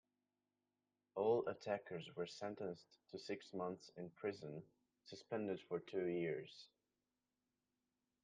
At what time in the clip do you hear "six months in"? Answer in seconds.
3.19-4.09